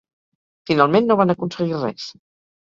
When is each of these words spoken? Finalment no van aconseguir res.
Finalment 0.69 1.09
no 1.09 1.17
van 1.19 1.35
aconseguir 1.35 1.79
res. 1.83 2.09